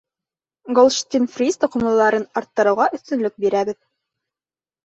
[0.79, 3.81] Голштин-фриз тоҡомлоларын арттырыуға өҫтөнлөк бирәбеҙ.